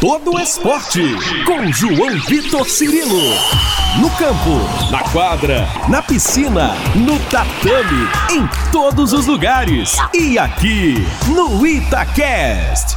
todo 0.00 0.34
o 0.34 0.40
esporte 0.40 1.02
com 1.44 1.72
João 1.72 2.20
Vitor 2.28 2.68
Cirilo. 2.68 3.20
No 4.00 4.08
campo, 4.10 4.90
na 4.92 5.02
quadra, 5.10 5.66
na 5.88 6.00
piscina, 6.00 6.74
no 6.94 7.18
tatame, 7.30 8.06
em 8.30 8.70
todos 8.70 9.12
os 9.12 9.26
lugares. 9.26 9.96
E 10.14 10.38
aqui 10.38 10.94
no 11.34 11.66
Itacast. 11.66 12.96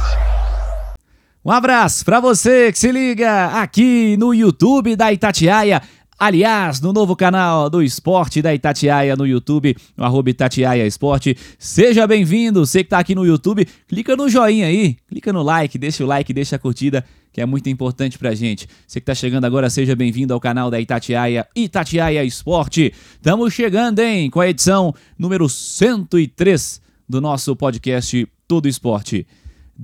Um 1.44 1.50
abraço 1.50 2.04
para 2.04 2.20
você 2.20 2.70
que 2.70 2.78
se 2.78 2.92
liga 2.92 3.46
aqui 3.46 4.16
no 4.16 4.32
YouTube 4.32 4.94
da 4.94 5.12
Itatiaia. 5.12 5.82
Aliás, 6.24 6.80
no 6.80 6.92
novo 6.92 7.16
canal 7.16 7.68
do 7.68 7.82
Esporte 7.82 8.40
da 8.40 8.54
Itatiaia 8.54 9.16
no 9.16 9.26
YouTube, 9.26 9.76
no 9.96 10.04
arroba 10.04 10.30
Itatiaia 10.30 10.86
Esporte. 10.86 11.36
Seja 11.58 12.06
bem-vindo, 12.06 12.64
você 12.64 12.84
que 12.84 12.90
tá 12.90 13.00
aqui 13.00 13.12
no 13.12 13.26
YouTube, 13.26 13.66
clica 13.88 14.14
no 14.14 14.28
joinha 14.28 14.68
aí, 14.68 14.98
clica 15.08 15.32
no 15.32 15.42
like, 15.42 15.76
deixa 15.76 16.04
o 16.04 16.06
like, 16.06 16.32
deixa 16.32 16.54
a 16.54 16.60
curtida, 16.60 17.04
que 17.32 17.40
é 17.40 17.44
muito 17.44 17.68
importante 17.68 18.16
pra 18.20 18.36
gente. 18.36 18.68
Você 18.86 19.00
que 19.00 19.06
tá 19.06 19.16
chegando 19.16 19.46
agora, 19.46 19.68
seja 19.68 19.96
bem-vindo 19.96 20.32
ao 20.32 20.38
canal 20.38 20.70
da 20.70 20.78
Itatiaia, 20.78 21.44
Itatiaia 21.56 22.22
Esporte. 22.22 22.94
Estamos 23.16 23.52
chegando, 23.52 23.98
hein, 23.98 24.30
com 24.30 24.38
a 24.38 24.48
edição 24.48 24.94
número 25.18 25.48
103 25.48 26.80
do 27.08 27.20
nosso 27.20 27.56
podcast 27.56 28.28
Todo 28.46 28.68
Esporte. 28.68 29.26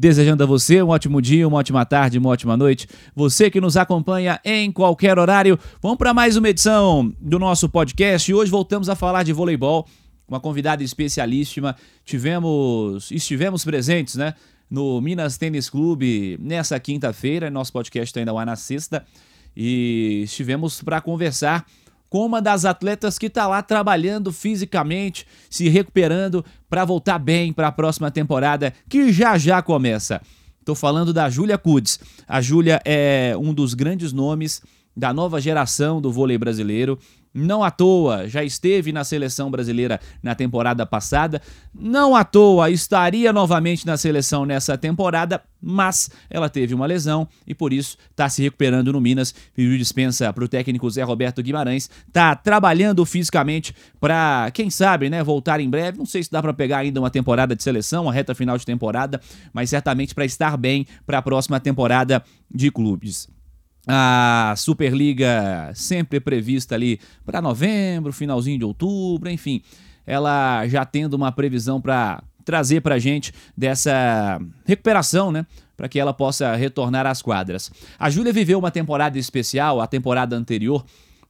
Desejando 0.01 0.45
a 0.45 0.47
você 0.47 0.81
um 0.81 0.91
ótimo 0.91 1.21
dia, 1.21 1.49
uma 1.49 1.59
ótima 1.59 1.85
tarde, 1.85 2.19
uma 2.19 2.29
ótima 2.29 2.57
noite. 2.57 2.87
Você 3.17 3.51
que 3.51 3.61
nos 3.61 3.77
acompanha 3.77 4.39
em 4.45 4.71
qualquer 4.71 5.19
horário, 5.19 5.59
vamos 5.83 5.99
para 5.99 6.15
mais 6.15 6.37
uma 6.37 6.49
edição 6.49 7.13
do 7.21 7.37
nosso 7.37 7.69
podcast. 7.69 8.31
E 8.31 8.33
hoje 8.33 8.49
voltamos 8.49 8.89
a 8.89 8.95
falar 8.95 9.25
de 9.25 9.33
voleibol. 9.33 9.89
Uma 10.29 10.39
convidada 10.39 10.85
especialíssima. 10.85 11.75
Tivemos, 12.05 13.11
estivemos 13.11 13.65
presentes, 13.65 14.15
né? 14.15 14.35
No 14.71 15.01
Minas 15.01 15.37
Tênis 15.37 15.69
Clube 15.69 16.39
nessa 16.41 16.79
quinta-feira. 16.79 17.51
Nosso 17.51 17.73
podcast 17.73 18.17
ainda 18.17 18.33
vai 18.33 18.45
na 18.45 18.55
sexta. 18.55 19.05
E 19.57 20.21
estivemos 20.23 20.81
para 20.81 21.01
conversar 21.01 21.67
com 22.09 22.25
uma 22.25 22.41
das 22.41 22.65
atletas 22.65 23.19
que 23.19 23.27
está 23.27 23.47
lá 23.47 23.63
trabalhando 23.63 24.33
fisicamente, 24.33 25.27
se 25.51 25.69
recuperando 25.69 26.45
para 26.69 26.85
voltar 26.85 27.19
bem 27.19 27.53
para 27.53 27.69
a 27.69 27.73
próxima 27.73 28.11
temporada 28.11 28.73
que 28.89 29.13
já 29.13 29.37
já 29.37 29.61
começa. 29.63 30.21
Estou 30.61 30.75
falando 30.75 31.13
da 31.13 31.31
Júlia 31.31 31.57
Kudes. 31.57 31.99
A 32.27 32.41
Júlia 32.41 32.81
é 32.85 33.35
um 33.41 33.55
dos 33.55 33.73
grandes 33.73 34.13
nomes 34.13 34.63
da 34.95 35.13
nova 35.13 35.41
geração 35.41 36.01
do 36.01 36.13
vôlei 36.13 36.37
brasileiro. 36.37 36.99
Não 37.39 37.63
à 37.63 37.71
toa, 37.71 38.27
já 38.27 38.43
esteve 38.43 38.91
na 38.91 39.05
seleção 39.05 39.49
brasileira 39.49 40.01
na 40.21 40.35
temporada 40.35 40.85
passada. 40.85 41.41
Não 41.73 42.17
à 42.17 42.25
toa, 42.25 42.69
estaria 42.69 43.33
novamente 43.33 43.87
na 43.87 43.97
seleção 43.97 44.45
nessa 44.45 44.77
temporada, 44.77 45.41
mas 45.63 46.11
ela 46.29 46.49
teve 46.49 46.75
uma 46.75 46.85
lesão 46.85 47.29
e 47.47 47.55
por 47.55 47.73
isso 47.73 47.97
está 48.11 48.29
se 48.29 48.43
recuperando 48.43 48.93
no 48.93 49.01
Minas. 49.01 49.33
Pediu 49.55 49.79
dispensa 49.79 50.33
para 50.33 50.45
o 50.45 50.49
técnico 50.49 50.91
Zé 50.91 51.03
Roberto 51.05 51.41
Guimarães. 51.41 51.89
Está 52.09 52.35
trabalhando 52.35 53.05
fisicamente 53.07 53.73
para, 54.01 54.51
quem 54.53 54.69
sabe, 54.69 55.09
né, 55.09 55.23
voltar 55.23 55.61
em 55.61 55.71
breve. 55.71 55.97
Não 55.97 56.07
sei 56.07 56.25
se 56.25 56.31
dá 56.31 56.43
para 56.43 56.53
pegar 56.53 56.79
ainda 56.79 56.99
uma 56.99 57.11
temporada 57.11 57.55
de 57.55 57.63
seleção, 57.63 58.05
uma 58.05 58.13
reta 58.13 58.35
final 58.35 58.59
de 58.59 58.67
temporada, 58.67 59.21
mas 59.53 59.71
certamente 59.71 60.13
para 60.13 60.25
estar 60.25 60.57
bem 60.57 60.87
para 61.07 61.19
a 61.19 61.23
próxima 61.23 61.61
temporada 61.61 62.21
de 62.53 62.71
clubes 62.71 63.29
a 63.89 64.53
Superliga 64.55 65.73
sempre 65.75 66.21
prevista 66.21 66.75
ali 66.75 67.01
para 67.25 67.41
novembro, 67.41 68.13
finalzinho 68.13 68.59
de 68.59 68.65
outubro, 68.65 69.31
enfim, 69.31 69.63
ela 70.07 70.67
já 70.69 70.85
tendo 70.85 71.15
uma 71.15 71.33
previsão 71.33 71.81
para 71.81 72.23
trazer 72.45 72.83
para 72.83 72.97
a 72.97 72.99
gente 72.99 73.33
dessa 73.57 74.39
recuperação, 74.67 75.33
né? 75.33 75.47
Para 75.77 75.89
que 75.89 75.99
ela 75.99 76.13
possa 76.13 76.55
retornar 76.55 77.07
às 77.07 77.23
quadras. 77.23 77.71
A 77.99 78.11
Júlia 78.11 78.33
viveu 78.33 78.59
uma 78.59 78.71
temporada 78.71 79.19
especial, 79.19 79.81
a 79.81 79.87
temporada 79.87 80.37
anterior, 80.37 80.85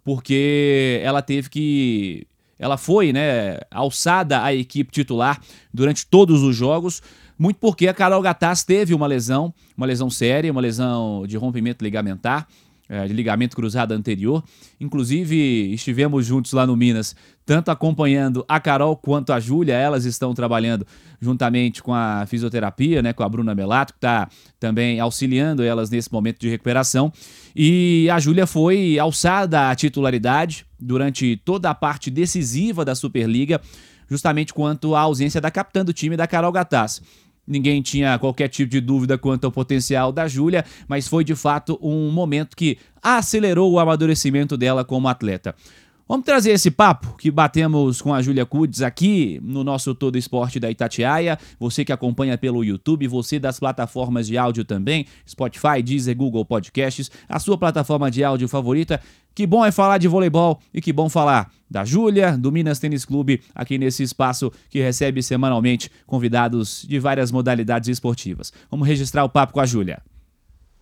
porque 0.05 1.01
ela 1.03 1.23
teve 1.23 1.49
que. 1.49 2.27
Ela 2.59 2.77
foi, 2.77 3.13
né, 3.13 3.59
alçada 3.71 4.43
à 4.43 4.53
equipe 4.53 4.91
titular 4.91 5.41
durante 5.73 6.05
todos 6.07 6.43
os 6.43 6.57
jogos, 6.57 7.01
muito 7.39 7.59
porque 7.59 7.87
a 7.87 7.95
Carol 7.95 8.21
Gattas 8.21 8.65
teve 8.65 8.95
uma 8.95 9.07
lesão, 9.07 9.55
uma 9.77 9.87
lesão 9.87 10.11
séria, 10.11 10.51
uma 10.51 10.61
lesão 10.61 11.25
de 11.27 11.37
rompimento 11.37 11.85
ligamentar, 11.85 12.49
é, 12.89 13.07
de 13.07 13.13
ligamento 13.13 13.55
cruzado 13.55 13.93
anterior. 13.93 14.43
Inclusive, 14.81 15.73
estivemos 15.75 16.25
juntos 16.25 16.53
lá 16.53 16.67
no 16.67 16.75
Minas, 16.75 17.15
tanto 17.45 17.71
acompanhando 17.71 18.45
a 18.49 18.59
Carol 18.59 18.97
quanto 18.97 19.33
a 19.33 19.39
Júlia. 19.39 19.75
Elas 19.75 20.07
estão 20.07 20.33
trabalhando 20.33 20.87
juntamente 21.21 21.83
com 21.83 21.93
a 21.93 22.25
fisioterapia, 22.27 23.03
né, 23.03 23.13
com 23.13 23.23
a 23.23 23.29
Bruna 23.29 23.55
Melato, 23.55 23.93
que 23.93 23.99
está 23.99 24.29
também 24.59 25.01
auxiliando 25.01 25.63
elas 25.63 25.91
nesse 25.91 26.11
momento 26.11 26.41
de 26.41 26.49
recuperação. 26.49 27.13
E 27.55 28.09
a 28.11 28.19
Júlia 28.19 28.47
foi 28.47 28.99
alçada 28.99 29.69
à 29.69 29.75
titularidade 29.75 30.65
durante 30.81 31.37
toda 31.45 31.69
a 31.69 31.75
parte 31.75 32.11
decisiva 32.11 32.85
da 32.87 32.95
Superliga, 32.95 33.61
justamente 34.09 34.55
quanto 34.55 34.95
à 34.95 35.01
ausência 35.01 35.41
da 35.41 35.51
capitã 35.51 35.85
do 35.85 35.93
time, 35.93 36.17
da 36.17 36.27
Carol 36.27 36.53
Gattas. 36.53 37.03
Ninguém 37.49 37.81
tinha 37.81 38.19
qualquer 38.19 38.49
tipo 38.49 38.71
de 38.71 38.81
dúvida 38.81 39.17
quanto 39.17 39.47
ao 39.47 39.51
potencial 39.51 40.13
da 40.13 40.29
Júlia, 40.29 40.65
mas 40.87 41.09
foi 41.09 41.25
de 41.25 41.35
fato 41.35 41.79
um 41.81 42.11
momento 42.11 42.55
que 42.55 42.77
acelerou 43.03 43.73
o 43.73 43.79
amadurecimento 43.79 44.55
dela 44.57 44.85
como 44.85 45.09
atleta. 45.09 45.55
Vamos 46.09 46.25
trazer 46.25 46.53
esse 46.53 46.71
papo 46.71 47.19
que 47.19 47.31
batemos 47.31 48.01
com 48.01 48.15
a 48.15 48.23
Júlia 48.23 48.47
Cudes 48.47 48.81
aqui 48.81 49.39
no 49.43 49.63
nosso 49.63 49.95
Todo 49.95 50.17
Esporte 50.17 50.59
da 50.59 50.71
Itatiaia. 50.71 51.39
Você 51.61 51.85
que 51.85 51.93
acompanha 51.93 52.39
pelo 52.39 52.65
YouTube, 52.65 53.07
você 53.07 53.39
das 53.39 53.61
plataformas 53.61 54.27
de 54.27 54.39
áudio 54.39 54.65
também, 54.65 55.05
Spotify, 55.29 55.83
Deezer, 55.85 56.17
Google 56.17 56.47
Podcasts, 56.47 57.11
a 57.29 57.39
sua 57.39 57.59
plataforma 57.59 58.11
de 58.11 58.25
áudio 58.25 58.49
favorita. 58.49 58.99
Que 59.35 59.47
bom 59.47 59.63
é 59.63 59.71
falar 59.71 59.99
de 59.99 60.09
voleibol 60.09 60.59
e 60.73 60.81
que 60.81 60.95
bom 60.95 61.11
falar 61.11 61.53
da 61.71 61.85
Júlia, 61.85 62.39
do 62.39 62.51
Minas 62.51 62.79
Tênis 62.79 63.05
Clube, 63.05 63.43
aqui 63.55 63.77
nesse 63.77 64.03
espaço 64.03 64.51
que 64.71 64.81
recebe 64.81 65.23
semanalmente 65.23 65.91
convidados 66.07 66.87
de 66.89 66.99
várias 66.99 67.31
modalidades 67.31 67.87
esportivas. 67.87 68.51
Vamos 68.71 68.89
registrar 68.89 69.25
o 69.25 69.29
papo 69.29 69.53
com 69.53 69.61
a 69.61 69.67
Júlia. 69.67 70.01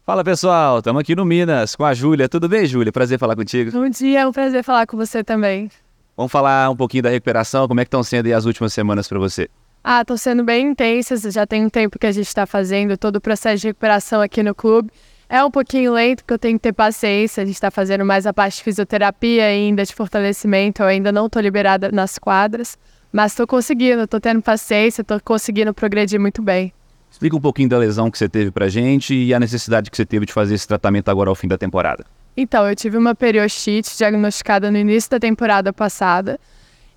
Fala 0.06 0.22
pessoal, 0.22 0.78
estamos 0.78 1.00
aqui 1.00 1.16
no 1.16 1.24
Minas 1.24 1.74
com 1.74 1.84
a 1.84 1.92
Júlia. 1.92 2.28
Tudo 2.28 2.48
bem, 2.48 2.64
Júlia? 2.64 2.92
Prazer 2.92 3.18
falar 3.18 3.34
contigo. 3.34 3.72
Bom 3.72 3.88
dia, 3.88 4.20
é 4.20 4.26
um 4.26 4.30
prazer 4.30 4.62
falar 4.62 4.86
com 4.86 4.96
você 4.96 5.24
também. 5.24 5.68
Vamos 6.16 6.30
falar 6.30 6.70
um 6.70 6.76
pouquinho 6.76 7.02
da 7.02 7.10
recuperação, 7.10 7.66
como 7.66 7.80
é 7.80 7.84
que 7.84 7.88
estão 7.88 8.04
sendo 8.04 8.32
as 8.32 8.44
últimas 8.44 8.72
semanas 8.72 9.08
para 9.08 9.18
você? 9.18 9.50
Ah, 9.82 10.02
estão 10.02 10.16
sendo 10.16 10.44
bem 10.44 10.68
intensas, 10.68 11.22
já 11.22 11.44
tem 11.44 11.66
um 11.66 11.68
tempo 11.68 11.98
que 11.98 12.06
a 12.06 12.12
gente 12.12 12.28
está 12.28 12.46
fazendo 12.46 12.96
todo 12.96 13.16
o 13.16 13.20
processo 13.20 13.62
de 13.62 13.66
recuperação 13.66 14.22
aqui 14.22 14.44
no 14.44 14.54
clube. 14.54 14.92
É 15.28 15.44
um 15.44 15.50
pouquinho 15.50 15.92
lento, 15.92 16.18
porque 16.18 16.34
eu 16.34 16.38
tenho 16.38 16.56
que 16.56 16.62
ter 16.62 16.72
paciência, 16.72 17.42
a 17.42 17.44
gente 17.44 17.56
está 17.56 17.72
fazendo 17.72 18.04
mais 18.04 18.28
a 18.28 18.32
parte 18.32 18.58
de 18.58 18.62
fisioterapia 18.62 19.46
ainda, 19.46 19.84
de 19.84 19.92
fortalecimento, 19.92 20.82
eu 20.82 20.86
ainda 20.86 21.10
não 21.10 21.26
estou 21.26 21.42
liberada 21.42 21.90
nas 21.90 22.16
quadras, 22.16 22.78
mas 23.12 23.32
estou 23.32 23.44
conseguindo, 23.44 24.02
estou 24.02 24.20
tendo 24.20 24.40
paciência, 24.40 25.02
estou 25.02 25.18
conseguindo 25.20 25.74
progredir 25.74 26.20
muito 26.20 26.40
bem. 26.40 26.72
Explica 27.10 27.36
um 27.36 27.40
pouquinho 27.40 27.68
da 27.68 27.78
lesão 27.78 28.10
que 28.10 28.18
você 28.18 28.28
teve 28.28 28.50
pra 28.50 28.68
gente 28.68 29.14
e 29.14 29.32
a 29.32 29.40
necessidade 29.40 29.90
que 29.90 29.96
você 29.96 30.04
teve 30.04 30.26
de 30.26 30.32
fazer 30.32 30.54
esse 30.54 30.68
tratamento 30.68 31.08
agora 31.08 31.30
ao 31.30 31.34
fim 31.34 31.48
da 31.48 31.56
temporada. 31.56 32.04
Então, 32.36 32.68
eu 32.68 32.76
tive 32.76 32.98
uma 32.98 33.14
periostite 33.14 33.96
diagnosticada 33.96 34.70
no 34.70 34.76
início 34.76 35.10
da 35.10 35.18
temporada 35.18 35.72
passada. 35.72 36.38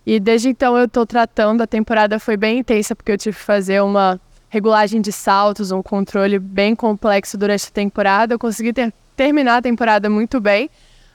E 0.06 0.20
desde 0.20 0.50
então 0.50 0.78
eu 0.78 0.86
estou 0.86 1.06
tratando. 1.06 1.62
A 1.62 1.68
temporada 1.68 2.20
foi 2.20 2.36
bem 2.36 2.59
intensa 2.59 2.96
porque 2.96 3.12
eu 3.12 3.18
tive 3.18 3.38
que 3.38 3.44
fazer 3.44 3.81
uma 3.81 4.20
regulagem 4.50 5.00
de 5.00 5.12
saltos, 5.12 5.72
um 5.72 5.81
controle 5.81 6.40
bem 6.40 6.76
complexo 6.76 7.38
durante 7.38 7.68
a 7.68 7.72
temporada. 7.72 8.34
Eu 8.34 8.40
consegui 8.40 8.74
ter, 8.74 8.91
terminar 9.16 9.58
a 9.58 9.62
temporada 9.62 10.09
muito 10.09 10.41
bem, 10.41 10.70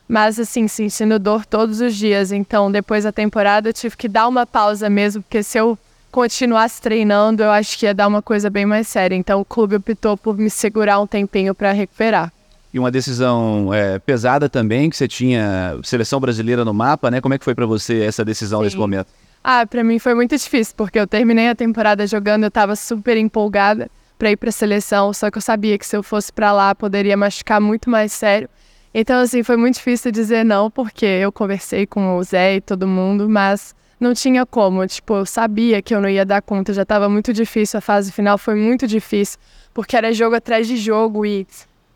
mas 0.08 0.38
assim, 0.38 0.68
sentindo 0.68 1.18
dor 1.18 1.44
todos 1.44 1.80
os 1.80 1.94
dias. 1.94 2.32
Então, 2.32 2.70
depois 2.70 3.04
da 3.04 3.12
temporada, 3.12 3.68
eu 3.68 3.72
tive 3.72 3.96
que 3.96 4.08
dar 4.08 4.28
uma 4.28 4.46
pausa 4.46 4.88
mesmo, 4.88 5.22
porque 5.22 5.42
se 5.42 5.58
eu 5.58 5.76
continuasse 6.14 6.80
treinando, 6.80 7.42
eu 7.42 7.50
acho 7.50 7.76
que 7.76 7.86
ia 7.86 7.92
dar 7.92 8.06
uma 8.06 8.22
coisa 8.22 8.48
bem 8.48 8.64
mais 8.64 8.86
séria. 8.86 9.16
Então 9.16 9.40
o 9.40 9.44
clube 9.44 9.74
optou 9.74 10.16
por 10.16 10.38
me 10.38 10.48
segurar 10.48 11.00
um 11.00 11.08
tempinho 11.08 11.52
para 11.52 11.72
recuperar. 11.72 12.32
E 12.72 12.78
uma 12.78 12.88
decisão 12.88 13.74
é, 13.74 13.98
pesada 13.98 14.48
também, 14.48 14.88
que 14.88 14.96
você 14.96 15.08
tinha 15.08 15.76
seleção 15.82 16.20
brasileira 16.20 16.64
no 16.64 16.72
mapa, 16.72 17.10
né? 17.10 17.20
Como 17.20 17.34
é 17.34 17.38
que 17.38 17.44
foi 17.44 17.52
para 17.52 17.66
você 17.66 18.02
essa 18.02 18.24
decisão 18.24 18.60
Sim. 18.60 18.64
nesse 18.64 18.76
momento? 18.76 19.08
Ah, 19.42 19.66
para 19.66 19.82
mim 19.82 19.98
foi 19.98 20.14
muito 20.14 20.36
difícil, 20.36 20.74
porque 20.76 21.00
eu 21.00 21.06
terminei 21.06 21.48
a 21.48 21.54
temporada 21.54 22.06
jogando, 22.06 22.44
eu 22.44 22.48
estava 22.48 22.76
super 22.76 23.16
empolgada 23.16 23.90
para 24.16 24.30
ir 24.30 24.36
para 24.36 24.50
a 24.50 24.52
seleção, 24.52 25.12
só 25.12 25.32
que 25.32 25.38
eu 25.38 25.42
sabia 25.42 25.76
que 25.76 25.84
se 25.84 25.96
eu 25.96 26.02
fosse 26.04 26.32
para 26.32 26.52
lá 26.52 26.76
poderia 26.76 27.16
machucar 27.16 27.60
muito 27.60 27.90
mais 27.90 28.12
sério. 28.12 28.48
Então, 28.94 29.20
assim, 29.20 29.42
foi 29.42 29.56
muito 29.56 29.74
difícil 29.74 30.12
dizer 30.12 30.44
não, 30.44 30.70
porque 30.70 31.04
eu 31.04 31.32
conversei 31.32 31.86
com 31.86 32.16
o 32.16 32.22
Zé 32.22 32.56
e 32.56 32.60
todo 32.60 32.86
mundo, 32.86 33.28
mas 33.28 33.74
não 34.04 34.14
tinha 34.14 34.44
como. 34.46 34.86
Tipo, 34.86 35.16
eu 35.16 35.26
sabia 35.26 35.82
que 35.82 35.94
eu 35.94 36.00
não 36.00 36.08
ia 36.08 36.24
dar 36.24 36.42
conta, 36.42 36.72
já 36.72 36.82
estava 36.82 37.08
muito 37.08 37.32
difícil, 37.32 37.78
a 37.78 37.80
fase 37.80 38.12
final 38.12 38.36
foi 38.38 38.54
muito 38.54 38.86
difícil, 38.86 39.38
porque 39.72 39.96
era 39.96 40.12
jogo 40.12 40.36
atrás 40.36 40.68
de 40.68 40.76
jogo 40.76 41.24
e 41.24 41.46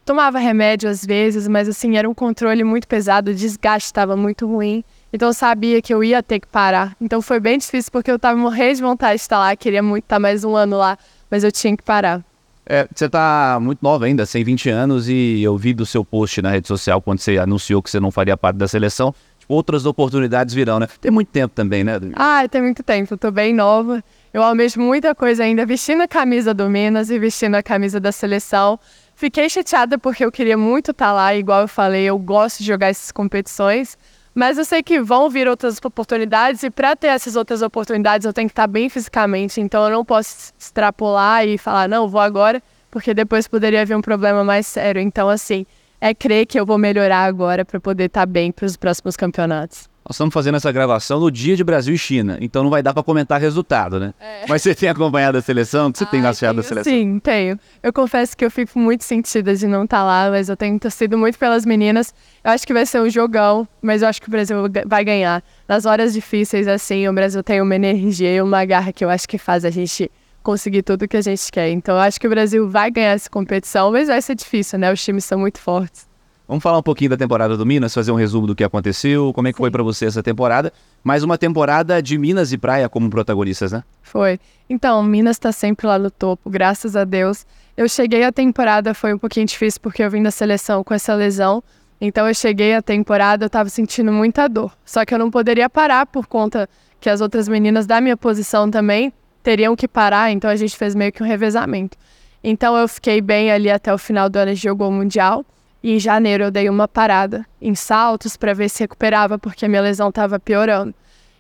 tomava 0.05 0.39
remédio 0.39 0.89
às 0.89 1.05
vezes, 1.05 1.47
mas 1.47 1.69
assim, 1.69 1.99
era 1.99 2.09
um 2.09 2.15
controle 2.15 2.65
muito 2.65 2.89
pesado, 2.89 3.31
o 3.31 3.35
desgaste 3.35 3.87
estava 3.87 4.17
muito 4.17 4.47
ruim. 4.47 4.83
Então 5.13 5.29
eu 5.29 5.35
sabia 5.35 5.81
que 5.83 5.93
eu 5.93 6.03
ia 6.03 6.23
ter 6.23 6.41
que 6.41 6.47
parar. 6.47 6.97
Então 7.01 7.21
foi 7.21 7.39
bem 7.39 7.59
difícil 7.59 7.93
porque 7.93 8.11
eu 8.11 8.17
estava 8.17 8.39
morrendo 8.39 8.77
de 8.77 8.83
vontade 8.83 9.17
de 9.17 9.21
estar 9.21 9.39
lá, 9.39 9.55
queria 9.55 9.83
muito 9.83 10.05
estar 10.05 10.19
mais 10.19 10.45
um 10.45 10.57
ano 10.57 10.79
lá, 10.79 10.99
mas 11.31 11.45
eu 11.45 11.53
tinha 11.53 11.77
que 11.77 11.83
parar. 11.83 12.25
É, 12.71 12.87
você 12.95 13.07
está 13.07 13.59
muito 13.61 13.79
nova 13.83 14.05
ainda, 14.05 14.27
tem 14.27 14.45
20 14.45 14.69
anos, 14.69 15.09
e 15.09 15.43
eu 15.43 15.57
vi 15.57 15.73
do 15.73 15.87
seu 15.87 16.05
post 16.05 16.43
na 16.43 16.51
rede 16.51 16.69
social 16.69 17.01
quando 17.01 17.19
você 17.19 17.39
anunciou 17.39 17.83
que 17.83 17.91
você 17.91 17.99
não 17.99 18.11
faria 18.11 18.37
parte 18.37 18.57
da 18.57 18.69
seleção. 18.69 19.15
Outras 19.49 19.87
oportunidades 19.87 20.55
virão, 20.55 20.79
né? 20.79 20.87
Tem 21.01 21.11
muito 21.11 21.29
tempo 21.29 21.55
também, 21.55 21.83
né? 21.83 21.99
Ah, 22.15 22.47
tem 22.47 22.61
muito 22.61 22.83
tempo. 22.83 23.17
Tô 23.17 23.31
bem 23.31 23.55
nova. 23.55 24.05
Eu 24.33 24.43
almejo 24.43 24.79
muita 24.79 25.15
coisa 25.15 25.43
ainda, 25.43 25.65
vestindo 25.65 26.03
a 26.03 26.09
camisa 26.09 26.53
do 26.53 26.69
Minas 26.69 27.09
e 27.09 27.19
vestindo 27.19 27.55
a 27.55 27.63
camisa 27.63 27.99
da 27.99 28.13
seleção. 28.13 28.79
Fiquei 29.15 29.49
chateada 29.49 29.99
porque 29.99 30.23
eu 30.23 30.31
queria 30.31 30.57
muito 30.57 30.91
estar 30.91 31.07
tá 31.07 31.13
lá, 31.13 31.35
igual 31.35 31.63
eu 31.63 31.69
falei, 31.69 32.05
eu 32.05 32.19
gosto 32.19 32.59
de 32.59 32.67
jogar 32.67 32.89
essas 32.89 33.11
competições. 33.11 33.97
Mas 34.35 34.59
eu 34.59 34.65
sei 34.65 34.83
que 34.83 35.01
vão 35.01 35.29
vir 35.31 35.49
outras 35.49 35.79
oportunidades 35.83 36.63
e 36.63 36.71
para 36.71 36.95
ter 36.95 37.09
essas 37.09 37.35
outras 37.35 37.63
oportunidades 37.63 38.27
eu 38.27 38.33
tenho 38.33 38.47
que 38.47 38.53
estar 38.53 38.65
tá 38.65 38.69
bem 38.69 38.89
fisicamente. 38.89 39.61
Então 39.61 39.83
eu 39.85 39.91
não 39.91 40.05
posso 40.05 40.53
extrapolar 40.59 41.47
e 41.47 41.57
falar, 41.57 41.89
não, 41.89 42.07
vou 42.07 42.21
agora, 42.21 42.63
porque 42.91 43.15
depois 43.15 43.49
poderia 43.49 43.81
haver 43.81 43.97
um 43.97 44.03
problema 44.03 44.45
mais 44.45 44.67
sério. 44.67 45.01
Então, 45.01 45.29
assim, 45.29 45.67
é 46.01 46.15
crer 46.15 46.47
que 46.47 46.59
eu 46.59 46.65
vou 46.65 46.79
melhorar 46.79 47.25
agora 47.25 47.65
para 47.65 47.81
poder 47.81 48.05
estar 48.05 48.21
tá 48.21 48.27
bem 48.27 48.53
para 48.53 48.67
os 48.67 48.77
próximos 48.77 49.17
campeonatos. 49.17 49.89
Nós 50.09 50.15
estamos 50.15 50.33
fazendo 50.33 50.55
essa 50.55 50.73
gravação 50.73 51.21
no 51.21 51.31
dia 51.31 51.55
de 51.55 51.63
Brasil 51.63 51.95
e 51.95 51.99
China, 51.99 52.39
então 52.41 52.63
não 52.63 52.71
vai 52.71 52.83
dar 52.83 52.95
para 52.95 53.03
comentar 53.03 53.39
resultado, 53.39 54.01
né? 54.01 54.15
É. 54.19 54.47
Mas 54.49 54.63
você 54.63 54.75
tem 54.75 54.89
acompanhado 54.89 55.37
a 55.37 55.43
seleção? 55.43 55.93
Você 55.95 56.05
Ai, 56.05 56.11
tem 56.11 56.25
achado 56.25 56.57
da 56.57 56.63
seleção? 56.63 56.91
Sim, 56.91 57.19
tenho. 57.19 57.61
Eu 57.83 57.93
confesso 57.93 58.35
que 58.35 58.43
eu 58.43 58.51
fico 58.51 58.79
muito 58.79 59.05
sentida 59.05 59.55
de 59.55 59.67
não 59.67 59.85
estar 59.85 59.99
tá 59.99 60.05
lá, 60.05 60.31
mas 60.31 60.49
eu 60.49 60.57
tenho 60.57 60.79
torcido 60.81 61.19
muito 61.19 61.39
pelas 61.39 61.67
meninas. 61.67 62.15
Eu 62.43 62.53
acho 62.53 62.67
que 62.67 62.73
vai 62.73 62.87
ser 62.87 63.03
um 63.03 63.11
jogão, 63.11 63.69
mas 63.83 64.01
eu 64.01 64.09
acho 64.09 64.23
que 64.23 64.29
o 64.29 64.31
Brasil 64.31 64.57
vai 64.87 65.05
ganhar. 65.05 65.45
Nas 65.69 65.85
horas 65.85 66.15
difíceis, 66.15 66.67
assim, 66.67 67.07
o 67.07 67.13
Brasil 67.13 67.43
tem 67.43 67.61
uma 67.61 67.75
energia 67.75 68.35
e 68.35 68.41
uma 68.41 68.65
garra 68.65 68.95
que 68.95 69.05
eu 69.05 69.11
acho 69.11 69.29
que 69.29 69.37
faz 69.37 69.63
a 69.63 69.71
gente 69.71 70.11
conseguir 70.49 70.83
tudo 70.83 71.03
o 71.03 71.09
que 71.09 71.19
a 71.19 71.21
gente 71.21 71.53
quer. 71.53 71.69
Então, 71.69 71.95
eu 71.95 72.01
acho 72.01 72.19
que 72.19 72.27
o 72.27 72.31
Brasil 72.31 72.67
vai 72.67 72.91
ganhar 72.91 73.11
essa 73.11 73.29
competição, 73.29 73.93
mas 73.93 74.09
vai 74.09 74.23
ser 74.23 74.35
difícil, 74.35 74.79
né? 74.79 74.91
Os 74.91 75.05
times 75.05 75.27
são 75.27 75.39
muito 75.39 75.61
fortes. 75.61 76.09
Vamos 76.49 76.63
falar 76.63 76.79
um 76.79 76.83
pouquinho 76.83 77.11
da 77.11 77.19
temporada 77.19 77.55
do 77.55 77.67
Minas, 77.67 77.93
fazer 77.93 78.11
um 78.11 78.15
resumo 78.15 78.47
do 78.47 78.57
que 78.57 78.65
aconteceu, 78.65 79.31
como 79.35 79.47
é 79.47 79.53
que 79.53 79.59
Sim. 79.59 79.65
foi 79.65 79.71
para 79.71 79.83
você 79.83 80.07
essa 80.07 80.23
temporada. 80.23 80.73
Mais 81.05 81.23
uma 81.23 81.37
temporada 81.37 82.03
de 82.03 82.17
Minas 82.17 82.51
e 82.51 82.57
Praia 82.57 82.89
como 82.89 83.11
protagonistas, 83.11 83.73
né? 83.73 83.85
Foi. 84.03 84.41
Então, 84.71 85.03
Minas 85.03 85.37
está 85.37 85.53
sempre 85.53 85.87
lá 85.87 85.99
no 85.99 86.11
topo, 86.11 86.49
graças 86.49 86.97
a 86.97 87.05
Deus. 87.05 87.45
Eu 87.77 87.87
cheguei 87.87 88.25
a 88.25 88.33
temporada, 88.33 88.95
foi 88.95 89.13
um 89.13 89.19
pouquinho 89.19 89.45
difícil 89.45 89.83
porque 89.83 90.03
eu 90.03 90.11
vim 90.11 90.23
da 90.23 90.31
seleção 90.31 90.83
com 90.83 90.95
essa 90.95 91.15
lesão. 91.15 91.63
Então 92.01 92.27
eu 92.27 92.35
cheguei 92.35 92.75
a 92.75 92.81
temporada, 92.81 93.45
eu 93.45 93.49
estava 93.49 93.69
sentindo 93.69 94.11
muita 94.11 94.49
dor. 94.49 94.73
Só 94.83 95.05
que 95.05 95.13
eu 95.13 95.19
não 95.19 95.31
poderia 95.31 95.69
parar 95.69 96.07
por 96.07 96.27
conta 96.27 96.67
que 96.99 97.11
as 97.11 97.21
outras 97.21 97.49
meninas 97.49 97.87
da 97.87 98.01
minha 98.01 98.17
posição 98.17 98.71
também 98.71 99.13
teriam 99.43 99.75
que 99.77 99.89
parar, 99.89 100.31
então 100.31 100.51
a 100.51 100.57
gente 100.57 100.77
fez 100.77 100.95
meio 100.95 101.13
que 101.13 101.23
um 101.23 101.27
revezamento. 101.27 101.97
Então 102.43 102.77
eu 102.77 102.87
fiquei 102.89 103.21
bem 103.21 103.51
ali 103.51 103.71
até 103.71 103.93
o 103.93 103.99
final 103.99 104.29
do 104.29 104.37
ano, 104.37 104.51
a 104.51 104.55
gente 104.55 104.63
jogou 104.63 104.89
o 104.89 104.93
Mundial. 104.93 105.45
E 105.83 105.93
em 105.93 106.01
janeiro 106.01 106.45
eu 106.45 106.51
dei 106.51 106.69
uma 106.69 106.89
parada 106.89 107.47
em 107.63 107.75
saltos 107.75 108.37
para 108.37 108.53
ver 108.53 108.69
se 108.69 108.81
recuperava, 108.81 109.39
porque 109.39 109.65
a 109.65 109.69
minha 109.69 109.81
lesão 109.81 110.09
estava 110.09 110.39
piorando. 110.39 110.93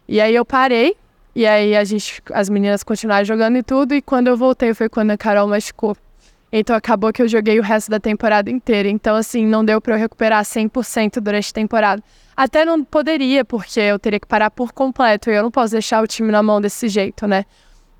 E 0.06 0.20
aí 0.20 0.34
eu 0.34 0.44
parei, 0.44 0.96
e 1.34 1.44
aí 1.44 1.76
a 1.76 1.82
gente, 1.84 2.22
as 2.32 2.48
meninas 2.48 2.82
continuaram 2.84 3.24
jogando 3.24 3.56
e 3.56 3.62
tudo, 3.62 3.94
e 3.94 4.02
quando 4.02 4.28
eu 4.28 4.36
voltei 4.36 4.72
foi 4.74 4.88
quando 4.88 5.10
a 5.10 5.16
Carol 5.16 5.48
machucou. 5.48 5.96
Então 6.50 6.74
acabou 6.74 7.12
que 7.12 7.20
eu 7.20 7.28
joguei 7.28 7.58
o 7.58 7.62
resto 7.62 7.90
da 7.90 8.00
temporada 8.00 8.50
inteira. 8.50 8.88
Então, 8.88 9.14
assim, 9.16 9.46
não 9.46 9.64
deu 9.64 9.80
para 9.80 9.94
eu 9.94 9.98
recuperar 9.98 10.42
100% 10.42 11.20
durante 11.20 11.50
a 11.50 11.52
temporada. 11.52 12.02
Até 12.34 12.64
não 12.64 12.82
poderia, 12.82 13.44
porque 13.44 13.80
eu 13.80 13.98
teria 13.98 14.18
que 14.18 14.26
parar 14.26 14.50
por 14.50 14.72
completo. 14.72 15.30
E 15.30 15.34
eu 15.34 15.42
não 15.42 15.50
posso 15.50 15.72
deixar 15.72 16.02
o 16.02 16.06
time 16.06 16.32
na 16.32 16.42
mão 16.42 16.60
desse 16.60 16.88
jeito, 16.88 17.26
né? 17.26 17.44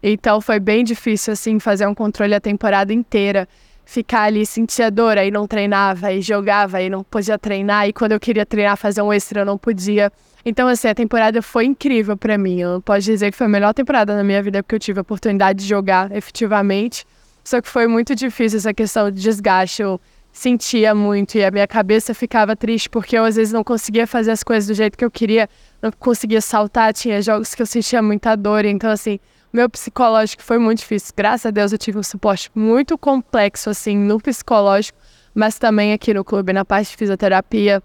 Então 0.03 0.41
foi 0.41 0.61
bem 0.61 0.85
difícil, 0.85 1.33
assim, 1.33 1.59
fazer 1.59 1.87
um 1.87 1.95
controle 1.95 2.35
a 2.35 2.41
temporada 2.41 2.93
inteira 2.93 3.49
ficar 3.89 4.25
ali, 4.25 4.45
sentia 4.45 4.91
dor, 4.91 5.17
aí 5.17 5.31
não 5.31 5.47
treinava, 5.47 6.09
aí 6.09 6.21
jogava, 6.21 6.77
aí 6.77 6.91
não 6.91 7.03
podia 7.03 7.39
treinar, 7.39 7.89
e 7.89 7.93
quando 7.95 8.13
eu 8.13 8.21
queria 8.21 8.45
treinar, 8.45 8.77
fazer 8.77 9.01
um 9.01 9.11
extra, 9.11 9.41
eu 9.41 9.47
não 9.47 9.57
podia. 9.57 10.13
Então, 10.45 10.69
assim, 10.69 10.89
a 10.89 10.95
temporada 10.95 11.41
foi 11.41 11.65
incrível 11.65 12.15
para 12.15 12.37
mim. 12.37 12.61
Eu 12.61 12.83
posso 12.83 13.01
dizer 13.01 13.31
que 13.31 13.37
foi 13.39 13.47
a 13.47 13.49
melhor 13.49 13.73
temporada 13.73 14.15
na 14.15 14.23
minha 14.23 14.43
vida, 14.43 14.63
porque 14.63 14.75
eu 14.75 14.79
tive 14.79 14.99
a 14.99 15.03
oportunidade 15.03 15.61
de 15.61 15.67
jogar 15.67 16.15
efetivamente. 16.15 17.07
Só 17.43 17.63
que 17.63 17.69
foi 17.69 17.87
muito 17.87 18.15
difícil 18.15 18.59
essa 18.59 18.75
questão 18.75 19.11
de 19.11 19.23
desgaste. 19.23 19.81
Eu 19.81 19.99
sentia 20.31 20.95
muito 20.95 21.39
e 21.39 21.45
a 21.45 21.51
minha 21.51 21.67
cabeça 21.67 22.13
ficava 22.13 22.55
triste 22.55 22.91
porque 22.91 23.17
eu 23.17 23.25
às 23.25 23.37
vezes 23.37 23.55
não 23.55 23.65
conseguia 23.65 24.07
fazer 24.07 24.33
as 24.33 24.43
coisas 24.43 24.69
do 24.69 24.75
jeito 24.75 24.99
que 24.99 25.05
eu 25.05 25.11
queria, 25.11 25.49
não 25.81 25.91
conseguia 25.91 26.43
saltar, 26.43 26.93
tinha 26.93 27.21
jogos 27.23 27.55
que 27.55 27.63
eu 27.63 27.67
sentia 27.67 28.03
muita 28.03 28.37
dor. 28.37 28.67
Então, 28.67 28.91
assim, 28.91 29.19
meu 29.53 29.69
psicológico 29.69 30.43
foi 30.43 30.59
muito 30.59 30.81
difícil. 30.81 31.13
Graças 31.17 31.47
a 31.47 31.51
Deus 31.51 31.73
eu 31.73 31.79
tive 31.79 31.99
um 31.99 32.03
suporte 32.03 32.51
muito 32.55 32.99
complexo, 32.99 33.71
assim, 33.71 33.97
no 33.97 34.21
psicológico, 34.21 34.99
mas 35.35 35.59
também 35.59 35.93
aqui 35.93 36.13
no 36.13 36.25
clube, 36.25 36.53
na 36.53 36.65
parte 36.65 36.91
de 36.91 36.97
fisioterapia. 36.97 37.83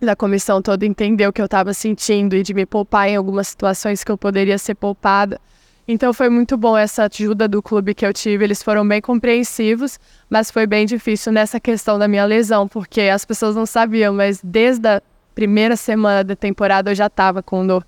Da 0.00 0.14
comissão 0.14 0.60
toda 0.60 0.84
entendeu 0.84 1.30
o 1.30 1.32
que 1.32 1.40
eu 1.40 1.46
estava 1.46 1.72
sentindo 1.72 2.36
e 2.36 2.42
de 2.42 2.52
me 2.52 2.66
poupar 2.66 3.08
em 3.08 3.16
algumas 3.16 3.48
situações 3.48 4.04
que 4.04 4.12
eu 4.12 4.18
poderia 4.18 4.58
ser 4.58 4.74
poupada. 4.74 5.40
Então 5.88 6.12
foi 6.12 6.28
muito 6.28 6.56
bom 6.56 6.76
essa 6.76 7.08
ajuda 7.10 7.46
do 7.46 7.62
clube 7.62 7.94
que 7.94 8.04
eu 8.04 8.12
tive. 8.12 8.44
Eles 8.44 8.62
foram 8.62 8.86
bem 8.86 9.00
compreensivos, 9.00 9.98
mas 10.28 10.50
foi 10.50 10.66
bem 10.66 10.84
difícil 10.84 11.32
nessa 11.32 11.60
questão 11.60 11.98
da 11.98 12.08
minha 12.08 12.24
lesão, 12.24 12.66
porque 12.66 13.02
as 13.02 13.24
pessoas 13.24 13.54
não 13.54 13.64
sabiam, 13.64 14.12
mas 14.12 14.40
desde 14.42 14.88
a 14.88 15.02
primeira 15.34 15.76
semana 15.76 16.24
da 16.24 16.34
temporada 16.34 16.90
eu 16.90 16.94
já 16.94 17.06
estava 17.06 17.42
com 17.42 17.66
dor 17.66 17.86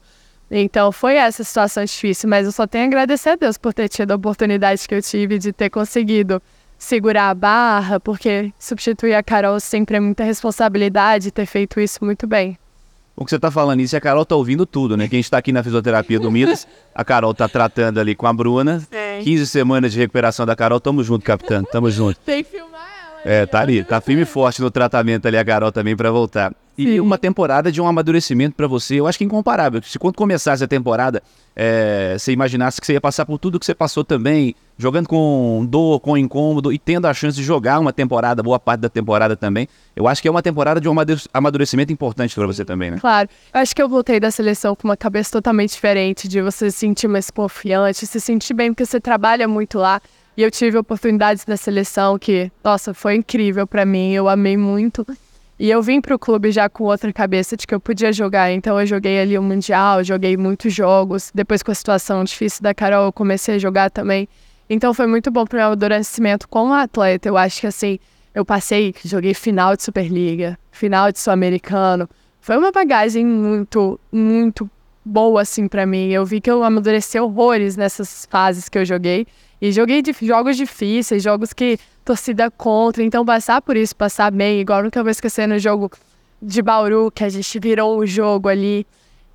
então 0.51 0.91
foi 0.91 1.17
essa 1.17 1.45
situação 1.45 1.85
difícil, 1.85 2.29
mas 2.29 2.47
eu 2.47 2.53
só 2.53 2.67
tenho 2.67 2.85
a 2.85 2.87
agradecer 2.87 3.31
a 3.31 3.37
Deus 3.37 3.59
por 3.59 3.75
ter 3.75 3.89
tido 3.89 4.13
a 4.13 4.17
oportunidade 4.17 4.87
que 4.89 4.95
eu 4.95 5.03
tive 5.03 5.39
de 5.39 5.53
ter 5.53 5.71
conseguido 5.71 6.43
segurar 6.79 7.31
a 7.31 7.35
barra, 7.35 7.99
porque 7.99 8.53
substituir 8.59 9.15
a 9.15 9.23
Carol 9.23 9.59
sempre 9.61 9.97
é 9.97 10.01
muita 10.01 10.25
responsabilidade 10.25 11.31
ter 11.31 11.47
feito 11.47 11.81
isso 11.81 12.05
muito 12.05 12.27
bem. 12.27 12.57
O 13.17 13.25
que 13.25 13.31
você 13.31 13.37
está 13.37 13.51
falando 13.51 13.81
isso, 13.81 13.97
a 13.97 14.01
Carol 14.01 14.23
está 14.23 14.37
ouvindo 14.37 14.65
tudo, 14.65 14.97
né? 14.97 15.09
Quem 15.09 15.19
está 15.19 15.39
aqui 15.39 15.51
na 15.51 15.61
fisioterapia 15.61 16.21
do 16.21 16.31
Minas, 16.31 16.69
a 16.95 17.05
Carol 17.05 17.33
está 17.33 17.49
tratando 17.49 17.99
ali 17.99 18.15
com 18.15 18.29
a 18.29 18.33
Bruna. 18.33 18.79
Sim. 18.79 19.25
15 19.25 19.47
semanas 19.49 19.93
de 19.93 19.99
recuperação 19.99 20.47
da 20.47 20.55
Carol. 20.55 20.79
Tamo 20.79 21.03
junto, 21.03 21.25
capitão. 21.25 21.65
Tamo 21.65 21.91
junto. 21.91 22.17
Tem 22.21 22.47
ela. 22.55 22.68
É, 23.29 23.45
tá 23.45 23.61
ali. 23.61 23.85
Tá 23.85 24.01
firme 24.01 24.23
e 24.23 24.25
forte 24.25 24.63
no 24.63 24.71
tratamento 24.71 25.29
ali 25.29 25.37
a 25.37 25.45
Carol 25.45 25.71
também 25.71 25.95
para 25.95 26.11
voltar. 26.11 26.51
E 26.79 26.85
Sim. 26.85 27.01
uma 27.01 27.19
temporada 27.19 27.71
de 27.71 27.79
um 27.79 27.87
amadurecimento 27.87 28.55
para 28.57 28.67
você, 28.67 28.95
eu 28.95 29.07
acho 29.07 29.19
que 29.19 29.25
incomparável. 29.25 29.83
Se 29.83 29.99
quando 29.99 30.15
começasse 30.15 30.65
a 30.65 30.69
temporada, 30.69 31.23
é, 31.55 32.15
você 32.17 32.33
imaginasse 32.33 32.81
que 32.81 32.87
você 32.87 32.95
ia 32.95 33.01
passar 33.01 33.27
por 33.27 33.37
tudo 33.37 33.59
que 33.59 33.67
você 33.67 33.75
passou 33.75 34.03
também, 34.03 34.55
jogando 34.79 35.09
com 35.09 35.67
dor, 35.69 36.01
com 36.01 36.17
incômodo 36.17 36.73
e 36.73 36.79
tendo 36.79 37.07
a 37.07 37.13
chance 37.13 37.37
de 37.37 37.43
jogar 37.43 37.81
uma 37.81 37.93
temporada, 37.93 38.43
boa 38.45 38.61
parte 38.61 38.81
da 38.81 38.89
temporada 38.89 39.37
também, 39.37 39.69
eu 39.95 40.07
acho 40.07 40.23
que 40.23 40.29
é 40.29 40.31
uma 40.31 40.41
temporada 40.41 40.81
de 40.81 40.89
um 40.89 40.95
amadurecimento 41.35 41.93
importante 41.93 42.35
para 42.35 42.47
você 42.47 42.65
também, 42.65 42.93
né? 42.93 42.99
Claro. 42.99 43.29
Eu 43.53 43.61
acho 43.61 43.75
que 43.75 43.83
eu 43.83 43.89
voltei 43.89 44.21
da 44.21 44.31
seleção 44.31 44.77
com 44.77 44.87
uma 44.87 44.97
cabeça 44.97 45.33
totalmente 45.33 45.73
diferente, 45.73 46.29
de 46.29 46.41
você 46.41 46.71
se 46.71 46.79
sentir 46.79 47.09
mais 47.09 47.29
confiante, 47.29 48.07
se 48.07 48.21
sentir 48.21 48.55
bem, 48.55 48.73
porque 48.73 48.87
você 48.87 49.01
trabalha 49.01 49.49
muito 49.49 49.79
lá. 49.79 50.01
E 50.39 50.43
eu 50.43 50.53
tive 50.53 50.79
oportunidades 50.79 51.45
na 51.47 51.57
seleção 51.57 52.17
que, 52.17 52.49
nossa, 52.63 52.95
foi 52.95 53.17
incrível 53.17 53.67
para 53.67 53.85
mim, 53.85 54.13
eu 54.13 54.29
amei 54.29 54.57
muito. 54.57 55.05
E 55.59 55.69
eu 55.69 55.83
vim 55.83 56.01
para 56.01 56.15
o 56.15 56.19
clube 56.19 56.53
já 56.53 56.69
com 56.69 56.85
outra 56.85 57.13
cabeça 57.13 57.57
de 57.57 57.67
que 57.67 57.75
eu 57.75 57.81
podia 57.81 58.13
jogar. 58.13 58.53
Então 58.53 58.79
eu 58.79 58.87
joguei 58.87 59.19
ali 59.19 59.37
o 59.37 59.43
Mundial, 59.43 60.05
joguei 60.05 60.37
muitos 60.37 60.73
jogos. 60.73 61.33
Depois 61.35 61.61
com 61.61 61.73
a 61.73 61.75
situação 61.75 62.23
difícil 62.23 62.63
da 62.63 62.73
Carol, 62.73 63.07
eu 63.07 63.13
comecei 63.13 63.57
a 63.57 63.59
jogar 63.59 63.91
também. 63.91 64.29
Então 64.71 64.95
foi 64.95 65.09
muito 65.09 65.29
bom 65.29 65.45
para 65.45 65.57
o 65.57 65.59
meu 65.59 65.67
amadurecimento 65.67 66.49
como 66.49 66.73
atleta. 66.73 67.29
Eu 67.29 67.37
acho 67.37 67.61
que 67.61 67.67
assim, 67.67 67.99
eu 68.33 68.45
passei, 68.45 68.95
joguei 69.05 69.35
final 69.35 69.75
de 69.75 69.83
Superliga, 69.83 70.57
final 70.71 71.11
de 71.11 71.19
Sul-Americano. 71.19 72.09
Foi 72.41 72.57
uma 72.57 72.71
bagagem 72.71 73.27
muito, 73.27 73.99
muito 74.13 74.71
boa 75.09 75.43
assim 75.43 75.67
para 75.67 75.87
mim. 75.87 76.11
Eu 76.11 76.25
vi 76.25 76.41
que 76.41 76.51
eu 76.51 76.63
amadureci 76.63 77.19
horrores 77.19 77.77
nessas 77.77 78.27
fases 78.31 78.69
que 78.69 78.79
eu 78.79 78.85
joguei. 78.85 79.27
E 79.61 79.73
joguei 79.73 80.03
de 80.03 80.15
jogos 80.23 80.57
difíceis, 80.57 81.23
jogos 81.23 81.53
que 81.53 81.79
torcida 82.05 82.51
contra. 82.51 83.03
Então, 83.03 83.25
passar 83.25 83.61
por 83.61 83.77
isso, 83.77 83.97
passar 83.97 84.31
bem, 84.31 84.61
igual 84.61 84.83
nunca 84.83 85.03
vou 85.03 85.11
esquecer 85.11 85.49
no 85.49 85.59
jogo 85.59 85.91
de 86.41 86.63
Bauru, 86.63 87.11
que 87.11 87.25
a 87.25 87.29
gente 87.29 87.59
virou 87.59 87.99
o 87.99 88.07
jogo 88.07 88.49
ali, 88.49 88.87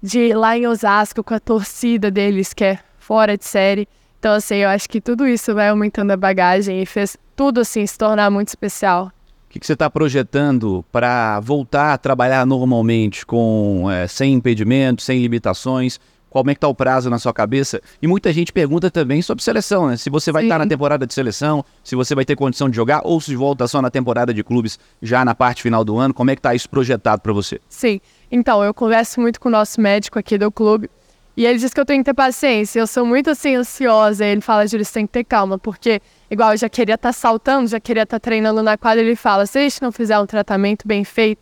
de 0.02 0.34
lá 0.34 0.58
em 0.58 0.66
Osasco, 0.66 1.24
com 1.24 1.34
a 1.34 1.40
torcida 1.40 2.10
deles, 2.10 2.54
que 2.54 2.64
é 2.64 2.80
fora 2.98 3.38
de 3.38 3.44
série. 3.44 3.88
Então, 4.20 4.34
assim, 4.34 4.56
eu 4.56 4.70
acho 4.70 4.90
que 4.90 5.02
tudo 5.02 5.28
isso 5.28 5.54
vai 5.54 5.68
aumentando 5.68 6.12
a 6.12 6.18
bagagem 6.18 6.82
e 6.82 6.86
fez 6.86 7.18
tudo, 7.36 7.60
assim, 7.60 7.86
se 7.86 7.98
tornar 7.98 8.30
muito 8.32 8.48
especial. 8.48 9.12
O 9.54 9.56
que, 9.56 9.60
que 9.60 9.68
você 9.68 9.74
está 9.74 9.88
projetando 9.88 10.84
para 10.92 11.40
voltar 11.40 11.94
a 11.94 11.98
trabalhar 12.00 12.44
normalmente, 12.44 13.24
com 13.24 13.86
é, 13.88 14.08
sem 14.08 14.34
impedimentos, 14.34 15.06
sem 15.06 15.22
limitações? 15.22 16.00
como 16.28 16.50
é 16.50 16.56
que 16.56 16.60
tá 16.60 16.68
o 16.68 16.74
prazo 16.74 17.12
na 17.12 17.20
sua 17.20 17.32
cabeça. 17.32 17.80
E 18.02 18.08
muita 18.08 18.34
gente 18.34 18.52
pergunta 18.52 18.90
também 18.90 19.22
sobre 19.22 19.44
seleção, 19.44 19.88
né? 19.88 19.98
Se 19.98 20.10
você 20.10 20.32
vai 20.32 20.42
estar 20.42 20.56
tá 20.56 20.66
na 20.66 20.68
temporada 20.68 21.06
de 21.06 21.14
seleção, 21.14 21.64
se 21.84 21.96
você 21.96 22.16
vai 22.16 22.26
ter 22.26 22.36
condição 22.36 22.68
de 22.68 22.76
jogar, 22.76 23.02
ou 23.04 23.22
se 23.22 23.36
volta 23.36 23.68
só 23.68 23.80
na 23.84 23.92
temporada 23.92 24.34
de 24.34 24.44
clubes 24.44 24.80
já 25.00 25.24
na 25.24 25.36
parte 25.36 25.62
final 25.62 25.86
do 25.86 25.96
ano. 26.00 26.12
Como 26.12 26.32
é 26.32 26.36
que 26.36 26.42
tá 26.42 26.56
isso 26.56 26.68
projetado 26.68 27.22
para 27.22 27.32
você? 27.32 27.62
Sim. 27.70 28.02
Então, 28.32 28.64
eu 28.64 28.74
converso 28.74 29.22
muito 29.22 29.40
com 29.40 29.48
o 29.48 29.52
nosso 29.52 29.80
médico 29.80 30.18
aqui 30.18 30.36
do 30.36 30.52
clube. 30.52 30.90
E 31.36 31.46
ele 31.46 31.58
diz 31.58 31.74
que 31.74 31.80
eu 31.80 31.86
tenho 31.86 32.04
que 32.04 32.06
ter 32.06 32.14
paciência. 32.14 32.80
Eu 32.80 32.88
sou 32.88 33.06
muito 33.06 33.32
assim 33.32 33.56
ansiosa. 33.56 34.26
E 34.26 34.30
ele 34.30 34.42
fala, 34.42 34.68
Júlio, 34.68 34.86
você 34.86 34.94
tem 34.94 35.08
que 35.08 35.14
ter 35.14 35.24
calma, 35.24 35.58
porque 35.58 36.02
igual 36.30 36.52
eu 36.52 36.58
já 36.58 36.70
queria 36.70 36.96
estar 36.96 37.10
tá 37.10 37.14
saltando, 37.14 37.68
já 37.68 37.80
queria 37.80 38.04
estar 38.04 38.20
tá 38.20 38.24
treinando 38.24 38.62
na 38.62 38.78
quadra. 38.78 39.04
Ele 39.04 39.16
fala, 39.16 39.46
se 39.46 39.58
a 39.58 39.62
gente 39.62 39.82
não 39.82 39.92
fizer 39.92 40.20
um 40.20 40.26
tratamento 40.26 40.88
bem 40.88 41.04
feito, 41.04 41.42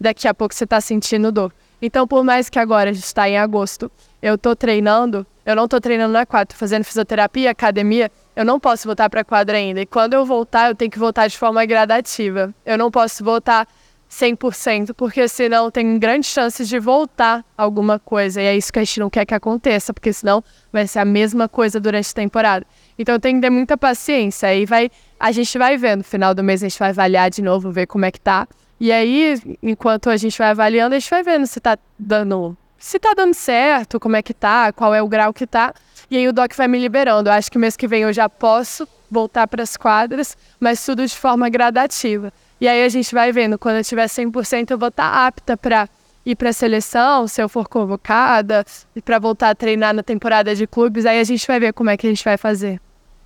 daqui 0.00 0.26
a 0.26 0.34
pouco 0.34 0.54
você 0.54 0.64
está 0.64 0.80
sentindo 0.80 1.30
dor. 1.30 1.52
Então, 1.80 2.06
por 2.06 2.24
mais 2.24 2.48
que 2.50 2.58
agora 2.58 2.90
a 2.90 2.92
gente 2.92 3.04
está 3.04 3.28
em 3.28 3.38
agosto, 3.38 3.90
eu 4.20 4.34
estou 4.34 4.56
treinando, 4.56 5.24
eu 5.46 5.54
não 5.54 5.66
estou 5.66 5.80
treinando 5.80 6.12
na 6.12 6.26
quadra, 6.26 6.52
estou 6.52 6.58
fazendo 6.58 6.82
fisioterapia, 6.82 7.52
academia, 7.52 8.10
eu 8.34 8.44
não 8.44 8.58
posso 8.58 8.86
voltar 8.86 9.08
para 9.08 9.20
a 9.20 9.24
quadra 9.24 9.56
ainda. 9.56 9.80
E 9.80 9.86
quando 9.86 10.14
eu 10.14 10.26
voltar, 10.26 10.70
eu 10.70 10.74
tenho 10.74 10.90
que 10.90 10.98
voltar 10.98 11.28
de 11.28 11.38
forma 11.38 11.64
gradativa. 11.64 12.52
Eu 12.66 12.76
não 12.76 12.90
posso 12.90 13.22
voltar 13.22 13.68
100%, 14.10 14.94
porque 14.94 15.28
senão 15.28 15.70
tem 15.70 15.98
grandes 15.98 16.30
chances 16.30 16.68
de 16.68 16.78
voltar 16.78 17.44
alguma 17.56 17.98
coisa. 17.98 18.40
E 18.40 18.46
é 18.46 18.56
isso 18.56 18.72
que 18.72 18.78
a 18.78 18.84
gente 18.84 19.00
não 19.00 19.10
quer 19.10 19.26
que 19.26 19.34
aconteça, 19.34 19.92
porque 19.92 20.12
senão 20.12 20.42
vai 20.72 20.86
ser 20.86 21.00
a 21.00 21.04
mesma 21.04 21.48
coisa 21.48 21.78
durante 21.78 22.10
a 22.10 22.14
temporada. 22.14 22.66
Então 22.98 23.18
tem 23.20 23.34
que 23.34 23.42
ter 23.42 23.50
muita 23.50 23.76
paciência. 23.76 24.48
Aí 24.48 24.64
vai, 24.64 24.90
a 25.20 25.30
gente 25.30 25.56
vai 25.58 25.76
vendo, 25.76 25.98
no 25.98 26.04
final 26.04 26.34
do 26.34 26.42
mês 26.42 26.62
a 26.62 26.68
gente 26.68 26.78
vai 26.78 26.90
avaliar 26.90 27.30
de 27.30 27.42
novo, 27.42 27.70
ver 27.70 27.86
como 27.86 28.04
é 28.04 28.10
que 28.10 28.20
tá. 28.20 28.48
E 28.80 28.92
aí, 28.92 29.40
enquanto 29.62 30.08
a 30.08 30.16
gente 30.16 30.38
vai 30.38 30.50
avaliando, 30.50 30.94
a 30.94 30.98
gente 30.98 31.10
vai 31.10 31.22
vendo 31.22 31.46
se 31.46 31.60
tá 31.60 31.76
dando, 31.98 32.56
se 32.78 32.98
tá 32.98 33.12
dando 33.12 33.34
certo, 33.34 33.98
como 33.98 34.16
é 34.16 34.22
que 34.22 34.32
tá, 34.32 34.72
qual 34.72 34.94
é 34.94 35.02
o 35.02 35.08
grau 35.08 35.32
que 35.34 35.46
tá. 35.46 35.74
E 36.10 36.16
aí 36.16 36.28
o 36.28 36.32
doc 36.32 36.54
vai 36.54 36.68
me 36.68 36.78
liberando. 36.78 37.28
Eu 37.28 37.34
acho 37.34 37.50
que 37.50 37.58
mês 37.58 37.76
que 37.76 37.88
vem 37.88 38.02
eu 38.02 38.12
já 38.12 38.28
posso 38.28 38.88
voltar 39.10 39.46
para 39.48 39.62
as 39.62 39.76
quadras, 39.76 40.36
mas 40.60 40.84
tudo 40.84 41.04
de 41.04 41.14
forma 41.14 41.48
gradativa. 41.48 42.32
E 42.60 42.66
aí 42.66 42.84
a 42.84 42.88
gente 42.88 43.14
vai 43.14 43.32
vendo, 43.32 43.58
quando 43.58 43.76
eu 43.76 43.84
tiver 43.84 44.06
100%, 44.06 44.70
eu 44.70 44.78
vou 44.78 44.88
estar 44.88 45.10
tá 45.10 45.26
apta 45.26 45.56
para 45.56 45.88
ir 46.26 46.36
para 46.36 46.50
a 46.50 46.52
seleção, 46.52 47.26
se 47.26 47.40
eu 47.40 47.48
for 47.48 47.68
convocada, 47.68 48.64
e 48.94 49.00
para 49.00 49.18
voltar 49.18 49.50
a 49.50 49.54
treinar 49.54 49.94
na 49.94 50.02
temporada 50.02 50.54
de 50.54 50.66
clubes, 50.66 51.06
aí 51.06 51.20
a 51.20 51.24
gente 51.24 51.46
vai 51.46 51.58
ver 51.58 51.72
como 51.72 51.88
é 51.90 51.96
que 51.96 52.06
a 52.06 52.10
gente 52.10 52.24
vai 52.24 52.36
fazer. 52.36 52.80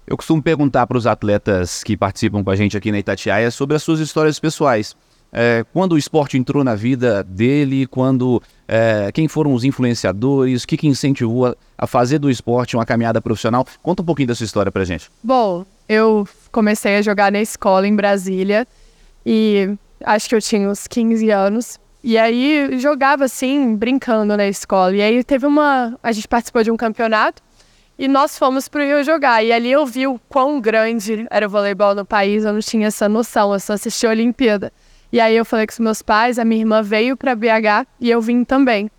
Eu 0.06 0.16
costumo 0.16 0.42
perguntar 0.42 0.86
para 0.86 0.98
os 0.98 1.06
atletas 1.06 1.82
que 1.82 1.96
participam 1.96 2.44
com 2.44 2.50
a 2.50 2.56
gente 2.56 2.76
aqui 2.76 2.92
na 2.92 2.98
Itatiaia 2.98 3.50
sobre 3.50 3.76
as 3.76 3.82
suas 3.82 4.00
histórias 4.00 4.38
pessoais 4.38 4.94
é, 5.32 5.64
quando 5.72 5.92
o 5.92 5.98
esporte 5.98 6.36
entrou 6.36 6.62
na 6.62 6.74
vida 6.74 7.24
dele, 7.24 7.86
quando 7.86 8.42
é, 8.68 9.10
quem 9.12 9.26
foram 9.26 9.54
os 9.54 9.64
influenciadores, 9.64 10.62
o 10.62 10.66
que, 10.66 10.76
que 10.76 10.86
incentivou 10.86 11.46
a, 11.46 11.56
a, 11.78 11.86
fazer 11.86 12.18
do 12.18 12.30
esporte 12.30 12.76
uma 12.76 12.84
caminhada 12.84 13.20
profissional. 13.20 13.66
Conta 13.82 14.02
um 14.02 14.04
pouquinho 14.04 14.28
dessa 14.28 14.44
história 14.44 14.70
pra 14.70 14.84
gente. 14.84 15.10
Bom, 15.24 15.64
eu 15.88 16.28
comecei 16.52 16.96
a 16.96 17.02
jogar 17.02 17.32
na 17.32 17.40
escola 17.40 17.88
em 17.88 17.96
Brasília 17.96 18.68
e 19.24 19.74
acho 20.04 20.28
que 20.28 20.34
eu 20.34 20.40
tinha 20.40 20.68
uns 20.68 20.86
15 20.86 21.30
anos. 21.30 21.80
E 22.04 22.18
aí 22.18 22.78
jogava 22.78 23.24
assim, 23.24 23.76
brincando 23.76 24.36
na 24.36 24.46
escola. 24.48 24.96
E 24.96 25.00
aí 25.00 25.22
teve 25.22 25.46
uma. 25.46 25.96
A 26.02 26.10
gente 26.10 26.26
participou 26.26 26.62
de 26.62 26.70
um 26.70 26.76
campeonato 26.76 27.40
e 27.98 28.08
nós 28.08 28.36
fomos 28.36 28.68
pro 28.68 28.82
Rio 28.82 29.04
jogar. 29.04 29.44
E 29.44 29.52
ali 29.52 29.70
eu 29.70 29.86
vi 29.86 30.06
o 30.06 30.18
quão 30.28 30.60
grande 30.60 31.26
era 31.30 31.46
o 31.46 31.50
voleibol 31.50 31.94
no 31.94 32.04
país, 32.04 32.44
eu 32.44 32.52
não 32.52 32.60
tinha 32.60 32.88
essa 32.88 33.08
noção, 33.08 33.52
eu 33.52 33.60
só 33.60 33.74
assistia 33.74 34.08
a 34.08 34.12
Olimpíada. 34.12 34.72
E 35.12 35.20
aí 35.20 35.36
eu 35.36 35.44
falei 35.44 35.66
com 35.66 35.72
os 35.72 35.78
meus 35.78 36.02
pais, 36.02 36.38
a 36.38 36.44
minha 36.44 36.62
irmã 36.62 36.82
veio 36.82 37.16
para 37.16 37.36
BH 37.36 37.86
e 38.00 38.10
eu 38.10 38.20
vim 38.20 38.44
também. 38.44 38.90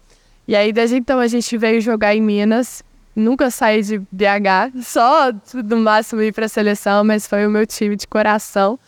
E 0.48 0.56
aí 0.56 0.72
desde 0.72 0.96
então 0.96 1.20
a 1.20 1.28
gente 1.28 1.58
veio 1.58 1.82
jogar 1.82 2.16
em 2.16 2.22
Minas. 2.22 2.84
Nunca 3.16 3.52
saí 3.52 3.84
de 3.84 4.00
BH, 4.00 4.82
só 4.82 5.32
no 5.54 5.78
máximo 5.78 6.22
ir 6.22 6.34
para 6.34 6.46
a 6.46 6.50
seleção, 6.50 7.04
mas 7.04 7.28
foi 7.28 7.46
o 7.46 7.50
meu 7.50 7.66
time 7.68 7.96
de 7.96 8.08
coração. 8.08 8.80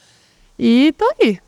E 0.57 0.93
tô 0.97 1.05
aí. 1.21 1.39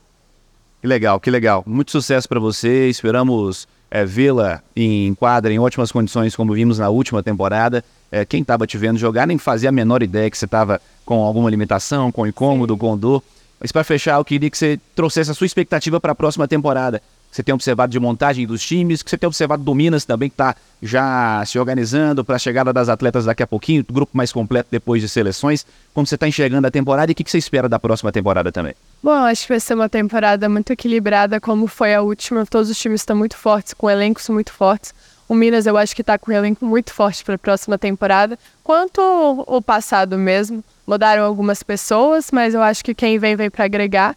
Que 0.81 0.87
legal, 0.87 1.19
que 1.19 1.31
legal. 1.31 1.63
Muito 1.65 1.91
sucesso 1.91 2.27
para 2.27 2.39
você. 2.39 2.87
Esperamos 2.89 3.67
é, 3.89 4.05
vê-la 4.05 4.61
em 4.75 5.13
quadra 5.15 5.51
em 5.51 5.59
ótimas 5.59 5.91
condições, 5.91 6.35
como 6.35 6.53
vimos 6.53 6.79
na 6.79 6.89
última 6.89 7.23
temporada. 7.23 7.83
É, 8.11 8.25
quem 8.25 8.41
estava 8.41 8.67
te 8.67 8.77
vendo 8.77 8.97
jogar 8.97 9.27
nem 9.27 9.37
fazia 9.37 9.69
a 9.69 9.71
menor 9.71 10.03
ideia 10.03 10.29
que 10.29 10.37
você 10.37 10.45
estava 10.45 10.81
com 11.05 11.23
alguma 11.23 11.49
limitação, 11.49 12.11
com 12.11 12.27
incômodo, 12.27 12.73
Sim. 12.73 12.79
com 12.79 12.97
dor. 12.97 13.23
Mas 13.59 13.71
para 13.71 13.83
fechar, 13.83 14.17
eu 14.17 14.25
queria 14.25 14.49
que 14.49 14.57
você 14.57 14.79
trouxesse 14.95 15.31
a 15.31 15.33
sua 15.33 15.45
expectativa 15.45 15.99
para 15.99 16.11
a 16.11 16.15
próxima 16.15 16.47
temporada. 16.47 17.01
Você 17.37 17.43
tem 17.43 17.53
observado 17.53 17.91
de 17.91 17.99
montagem 17.99 18.47
dos 18.47 18.65
times, 18.65 19.03
que 19.03 19.11
você 19.11 19.15
tem 19.15 19.27
observado 19.27 19.63
do 19.63 19.75
Minas 19.75 20.03
também, 20.03 20.27
que 20.27 20.33
está 20.33 20.55
já 20.81 21.43
se 21.45 21.59
organizando 21.59 22.25
para 22.25 22.35
a 22.35 22.39
chegada 22.39 22.73
das 22.73 22.89
atletas 22.89 23.25
daqui 23.25 23.43
a 23.43 23.47
pouquinho, 23.47 23.85
grupo 23.87 24.17
mais 24.17 24.31
completo 24.31 24.69
depois 24.71 25.03
de 25.03 25.07
seleções. 25.07 25.63
Como 25.93 26.07
você 26.07 26.15
está 26.15 26.27
enxergando 26.27 26.65
a 26.65 26.71
temporada 26.71 27.11
e 27.11 27.13
o 27.13 27.15
que, 27.15 27.23
que 27.23 27.29
você 27.29 27.37
espera 27.37 27.69
da 27.69 27.77
próxima 27.77 28.11
temporada 28.11 28.51
também? 28.51 28.73
Bom, 29.03 29.11
acho 29.11 29.43
que 29.43 29.49
vai 29.49 29.59
ser 29.59 29.75
uma 29.75 29.87
temporada 29.87 30.49
muito 30.49 30.73
equilibrada, 30.73 31.39
como 31.39 31.67
foi 31.67 31.93
a 31.93 32.01
última. 32.01 32.43
Todos 32.43 32.71
os 32.71 32.77
times 32.79 33.01
estão 33.01 33.15
muito 33.15 33.37
fortes, 33.37 33.71
com 33.71 33.87
elencos 33.87 34.27
muito 34.29 34.51
fortes. 34.51 34.91
O 35.29 35.35
Minas 35.35 35.67
eu 35.67 35.77
acho 35.77 35.95
que 35.95 36.01
está 36.01 36.17
com 36.17 36.31
um 36.31 36.33
elenco 36.33 36.65
muito 36.65 36.91
forte 36.91 37.23
para 37.23 37.35
a 37.35 37.37
próxima 37.37 37.77
temporada, 37.77 38.39
quanto 38.63 38.99
o 39.45 39.61
passado 39.61 40.17
mesmo. 40.17 40.63
Mudaram 40.87 41.23
algumas 41.23 41.61
pessoas, 41.61 42.31
mas 42.31 42.55
eu 42.55 42.63
acho 42.63 42.83
que 42.83 42.95
quem 42.95 43.19
vem, 43.19 43.35
vem 43.35 43.51
para 43.51 43.65
agregar. 43.65 44.15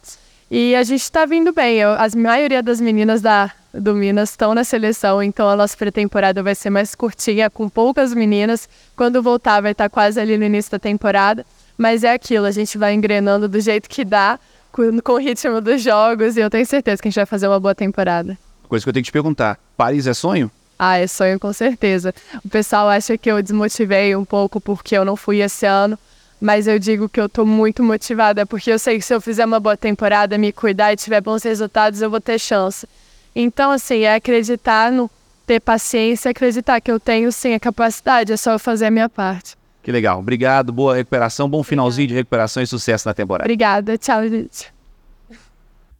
E 0.53 0.75
a 0.75 0.83
gente 0.83 1.01
está 1.01 1.25
vindo 1.25 1.53
bem. 1.53 1.77
Eu, 1.77 1.91
a 1.91 2.07
maioria 2.13 2.61
das 2.61 2.81
meninas 2.81 3.21
da, 3.21 3.49
do 3.73 3.95
Minas 3.95 4.31
estão 4.31 4.53
na 4.53 4.65
seleção, 4.65 5.23
então 5.23 5.47
a 5.47 5.55
nossa 5.55 5.77
pré-temporada 5.77 6.43
vai 6.43 6.53
ser 6.53 6.69
mais 6.69 6.93
curtinha, 6.93 7.49
com 7.49 7.69
poucas 7.69 8.13
meninas. 8.13 8.67
Quando 8.93 9.23
voltar, 9.23 9.61
vai 9.61 9.71
estar 9.71 9.85
tá 9.85 9.89
quase 9.89 10.19
ali 10.19 10.37
no 10.37 10.43
início 10.43 10.69
da 10.69 10.77
temporada. 10.77 11.45
Mas 11.77 12.03
é 12.03 12.11
aquilo, 12.11 12.45
a 12.45 12.51
gente 12.51 12.77
vai 12.77 12.93
engrenando 12.93 13.47
do 13.47 13.61
jeito 13.61 13.87
que 13.87 14.03
dá, 14.03 14.37
com, 14.73 14.99
com 14.99 15.13
o 15.13 15.17
ritmo 15.17 15.61
dos 15.61 15.81
jogos, 15.81 16.35
e 16.35 16.41
eu 16.41 16.49
tenho 16.49 16.65
certeza 16.65 17.01
que 17.01 17.07
a 17.07 17.11
gente 17.11 17.15
vai 17.15 17.25
fazer 17.25 17.47
uma 17.47 17.59
boa 17.59 17.73
temporada. 17.73 18.37
Coisa 18.67 18.83
que 18.83 18.89
eu 18.89 18.93
tenho 18.93 19.03
que 19.05 19.09
te 19.09 19.13
perguntar: 19.13 19.57
Paris 19.77 20.05
é 20.05 20.13
sonho? 20.13 20.51
Ah, 20.77 20.97
é 20.97 21.07
sonho 21.07 21.39
com 21.39 21.53
certeza. 21.53 22.13
O 22.43 22.49
pessoal 22.49 22.89
acha 22.89 23.17
que 23.17 23.31
eu 23.31 23.41
desmotivei 23.41 24.17
um 24.17 24.25
pouco 24.25 24.59
porque 24.59 24.97
eu 24.97 25.05
não 25.05 25.15
fui 25.15 25.39
esse 25.39 25.65
ano 25.65 25.97
mas 26.41 26.65
eu 26.65 26.79
digo 26.79 27.07
que 27.07 27.21
eu 27.21 27.29
tô 27.29 27.45
muito 27.45 27.83
motivada, 27.83 28.47
porque 28.47 28.71
eu 28.71 28.79
sei 28.79 28.97
que 28.97 29.05
se 29.05 29.13
eu 29.13 29.21
fizer 29.21 29.45
uma 29.45 29.59
boa 29.59 29.77
temporada, 29.77 30.39
me 30.39 30.51
cuidar 30.51 30.91
e 30.91 30.95
tiver 30.95 31.21
bons 31.21 31.43
resultados, 31.43 32.01
eu 32.01 32.09
vou 32.09 32.19
ter 32.19 32.39
chance. 32.39 32.87
Então, 33.35 33.69
assim, 33.69 33.99
é 33.99 34.15
acreditar 34.15 34.91
no 34.91 35.09
ter 35.45 35.59
paciência, 35.59 36.31
acreditar 36.31 36.81
que 36.81 36.91
eu 36.91 36.99
tenho 36.99 37.31
sim 37.31 37.53
a 37.53 37.59
capacidade, 37.59 38.33
é 38.33 38.37
só 38.37 38.53
eu 38.53 38.59
fazer 38.59 38.87
a 38.87 38.91
minha 38.91 39.07
parte. 39.07 39.55
Que 39.83 39.91
legal. 39.91 40.19
Obrigado, 40.19 40.73
boa 40.73 40.95
recuperação, 40.95 41.47
bom 41.47 41.63
finalzinho 41.63 42.07
de 42.07 42.13
recuperação 42.15 42.61
e 42.61 42.67
sucesso 42.67 43.07
na 43.07 43.13
temporada. 43.13 43.45
Obrigada, 43.45 43.97
tchau, 43.97 44.27
gente. 44.27 44.80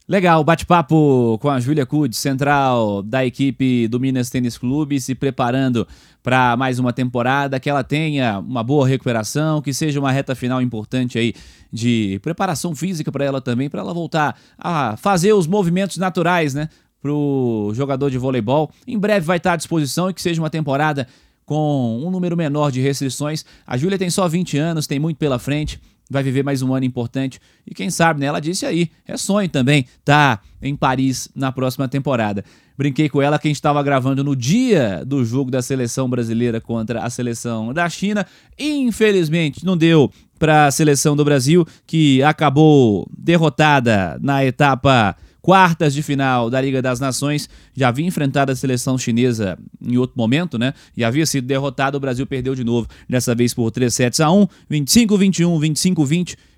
Legal, 0.07 0.43
bate-papo 0.43 1.37
com 1.39 1.47
a 1.47 1.59
Júlia 1.59 1.85
Cud, 1.85 2.15
central 2.15 3.03
da 3.03 3.23
equipe 3.23 3.87
do 3.87 3.99
Minas 3.99 4.31
Tênis 4.31 4.57
Clube, 4.57 4.99
se 4.99 5.13
preparando 5.13 5.87
para 6.23 6.57
mais 6.57 6.79
uma 6.79 6.91
temporada, 6.91 7.59
que 7.59 7.69
ela 7.69 7.83
tenha 7.83 8.39
uma 8.39 8.63
boa 8.63 8.87
recuperação, 8.87 9.61
que 9.61 9.71
seja 9.71 9.99
uma 9.99 10.11
reta 10.11 10.33
final 10.33 10.59
importante 10.59 11.19
aí 11.19 11.33
de 11.71 12.19
preparação 12.23 12.75
física 12.75 13.11
para 13.11 13.23
ela 13.23 13.39
também, 13.39 13.69
para 13.69 13.79
ela 13.79 13.93
voltar 13.93 14.35
a 14.57 14.97
fazer 14.97 15.33
os 15.33 15.45
movimentos 15.45 15.97
naturais, 15.97 16.55
né, 16.55 16.67
para 16.99 17.11
o 17.11 17.71
jogador 17.75 18.09
de 18.09 18.17
voleibol. 18.17 18.71
Em 18.87 18.97
breve 18.97 19.25
vai 19.25 19.37
estar 19.37 19.53
à 19.53 19.55
disposição 19.55 20.09
e 20.09 20.13
que 20.15 20.21
seja 20.21 20.41
uma 20.41 20.49
temporada 20.49 21.07
com 21.45 22.01
um 22.03 22.09
número 22.09 22.35
menor 22.35 22.71
de 22.71 22.81
restrições. 22.81 23.45
A 23.67 23.77
Júlia 23.77 23.99
tem 23.99 24.09
só 24.09 24.27
20 24.27 24.57
anos, 24.57 24.87
tem 24.87 24.99
muito 24.99 25.17
pela 25.17 25.37
frente 25.37 25.79
vai 26.11 26.21
viver 26.21 26.43
mais 26.43 26.61
um 26.61 26.73
ano 26.73 26.85
importante. 26.85 27.39
E 27.65 27.73
quem 27.73 27.89
sabe, 27.89 28.19
né? 28.19 28.25
Ela 28.25 28.41
disse 28.41 28.65
aí, 28.65 28.91
é 29.07 29.15
sonho 29.15 29.47
também 29.47 29.85
tá 30.03 30.39
em 30.61 30.75
Paris 30.75 31.29
na 31.33 31.51
próxima 31.51 31.87
temporada. 31.87 32.43
Brinquei 32.77 33.07
com 33.09 33.21
ela 33.21 33.39
que 33.39 33.47
a 33.47 33.49
gente 33.49 33.57
estava 33.57 33.81
gravando 33.81 34.23
no 34.23 34.35
dia 34.35 35.03
do 35.05 35.23
jogo 35.23 35.49
da 35.49 35.61
seleção 35.61 36.09
brasileira 36.09 36.59
contra 36.59 37.03
a 37.03 37.09
seleção 37.09 37.73
da 37.73 37.87
China. 37.87 38.25
Infelizmente, 38.59 39.65
não 39.65 39.77
deu 39.77 40.11
para 40.37 40.65
a 40.65 40.71
seleção 40.71 41.15
do 41.15 41.23
Brasil, 41.23 41.65
que 41.85 42.23
acabou 42.23 43.07
derrotada 43.15 44.17
na 44.19 44.43
etapa 44.43 45.15
quartas 45.41 45.93
de 45.93 46.03
final 46.03 46.49
da 46.49 46.61
Liga 46.61 46.81
das 46.81 46.99
Nações, 46.99 47.49
já 47.75 47.87
havia 47.87 48.05
enfrentado 48.05 48.51
a 48.51 48.55
seleção 48.55 48.97
chinesa 48.97 49.57
em 49.81 49.97
outro 49.97 50.17
momento, 50.17 50.57
né? 50.57 50.73
E 50.95 51.03
havia 51.03 51.25
sido 51.25 51.47
derrotado, 51.47 51.97
o 51.97 51.99
Brasil 51.99 52.25
perdeu 52.27 52.53
de 52.53 52.63
novo, 52.63 52.87
dessa 53.09 53.33
vez 53.33 53.53
por 53.53 53.71
3 53.71 53.93
sets 53.93 54.19
a 54.19 54.31
1, 54.31 54.47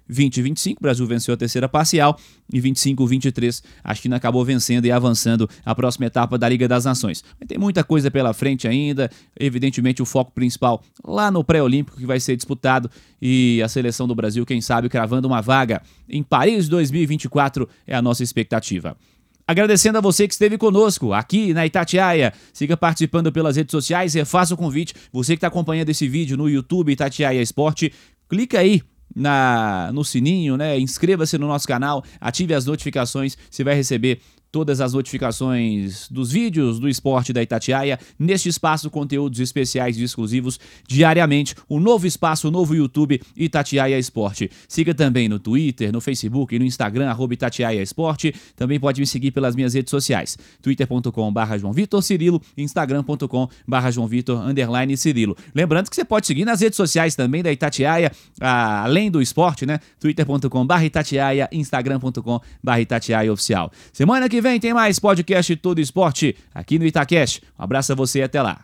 25-21, 0.10 0.34
25-20. 0.34 0.54
20-25, 0.54 0.78
o 0.78 0.82
Brasil 0.82 1.08
venceu 1.08 1.34
a 1.34 1.38
terceira 1.38 1.70
parcial 1.70 2.18
e 2.52 2.62
25-23 2.62 3.64
a 3.84 3.96
China 3.96 4.16
acabou 4.16 4.44
vencendo 4.44 4.86
e 4.86 4.92
avançando 4.92 5.50
a 5.66 5.76
próxima 5.76 6.06
etapa 6.06 6.38
da 6.38 6.48
Liga 6.48 6.68
das 6.68 6.86
Nações. 6.86 7.24
Mas 7.40 7.48
tem 7.48 7.58
muita 7.58 7.84
coisa 7.84 8.10
pela 8.10 8.34
frente 8.34 8.68
ainda, 8.68 9.10
evidentemente 9.40 10.02
o 10.02 10.06
foco 10.06 10.32
principal 10.32 10.84
lá 11.06 11.32
no 11.32 11.44
pré-olímpico 11.44 11.98
que 11.98 12.06
vai 12.06 12.20
ser 12.20 12.36
disputado 12.36 12.90
e 13.22 13.62
a 13.64 13.68
seleção 13.68 14.08
do 14.08 14.16
Brasil, 14.16 14.46
quem 14.46 14.62
sabe, 14.62 14.90
cravando 14.90 15.28
uma 15.28 15.42
vaga 15.42 15.82
em 16.10 16.24
Paris 16.24 16.68
2024 16.68 17.68
é 17.88 17.96
a 17.96 18.02
nossa 18.02 18.24
expectativa. 18.24 18.98
Agradecendo 19.46 19.98
a 19.98 20.02
você 20.02 20.26
que 20.26 20.34
esteve 20.34 20.58
conosco 20.58 21.12
aqui 21.12 21.54
na 21.54 21.66
Itatiaia. 21.66 22.32
Siga 22.54 22.78
participando 22.78 23.30
pelas 23.30 23.58
redes 23.58 23.72
sociais, 23.72 24.14
refaça 24.14 24.54
o 24.54 24.58
convite. 24.58 24.94
Você 25.12 25.34
que 25.34 25.40
está 25.40 25.48
acompanhando 25.48 25.90
esse 25.90 26.08
vídeo 26.08 26.38
no 26.38 26.50
YouTube 26.50 26.94
Itatiaia 26.94 27.42
Esporte, 27.42 27.92
clica 28.30 28.60
aí 28.60 28.82
na, 29.16 29.92
no 29.94 30.04
sininho, 30.04 30.58
né? 30.58 30.78
Inscreva-se 30.80 31.38
no 31.38 31.48
nosso 31.48 31.68
canal, 31.68 32.04
ative 32.20 32.54
as 32.54 32.66
notificações, 32.66 33.38
você 33.50 33.64
vai 33.64 33.76
receber 33.76 34.20
todas 34.54 34.80
as 34.80 34.94
notificações 34.94 36.08
dos 36.10 36.32
vídeos 36.32 36.80
do 36.80 36.88
esporte 36.88 37.34
da 37.34 37.42
Itatiaia. 37.42 38.00
Neste 38.20 38.48
espaço, 38.48 38.88
conteúdos 38.88 39.40
especiais 39.40 39.98
e 39.98 40.04
exclusivos 40.04 40.60
diariamente. 40.88 41.56
O 41.68 41.80
novo 41.80 42.06
espaço, 42.06 42.50
o 42.50 42.52
novo 42.52 42.76
YouTube 42.76 43.20
Itatiaia 43.36 43.98
Esporte. 43.98 44.52
Siga 44.68 44.94
também 44.94 45.28
no 45.28 45.40
Twitter, 45.40 45.92
no 45.92 46.00
Facebook 46.00 46.56
e 46.56 46.60
no 46.60 46.66
Instagram, 46.66 47.10
arroba 47.10 47.34
Itatiaia 47.34 47.82
Esporte. 47.82 48.32
Também 48.56 48.80
pode 48.80 49.02
me 49.02 49.08
seguir 49.08 49.32
pelas 49.32 49.56
minhas 49.56 49.74
redes 49.74 49.90
sociais, 49.90 50.38
twitter.com.br 50.62 51.58
João 51.60 51.74
Vitor 51.74 52.04
Cirilo, 52.04 52.40
instagram.com.br 52.56 53.92
João 53.92 54.08
Vitor 54.08 54.40
underline 54.40 54.96
Cirilo. 54.96 55.36
Lembrando 55.56 55.90
que 55.90 55.96
você 55.96 56.06
pode 56.06 56.28
seguir 56.28 56.46
nas 56.46 56.62
redes 56.62 56.78
sociais 56.78 57.16
também 57.16 57.42
da 57.42 57.52
Itatiaia, 57.52 58.12
além 58.40 59.10
do 59.10 59.20
esporte, 59.20 59.66
né? 59.66 59.80
twitter.com.br 60.00 60.84
Itatiaia, 60.84 61.50
instagram.com.br 61.52 62.80
Itatiaia 62.80 63.34
Oficial. 63.34 63.72
Semana 63.92 64.30
que 64.30 64.43
vem 64.44 64.60
tem 64.60 64.74
mais 64.74 65.00
podcast 65.00 65.56
Todo 65.56 65.80
Esporte 65.80 66.36
aqui 66.54 66.78
no 66.78 66.86
Itacast. 66.86 67.42
Um 67.58 67.64
abraço 67.64 67.94
a 67.94 67.96
você 67.96 68.20
e 68.20 68.24
até 68.24 68.42
lá. 68.42 68.60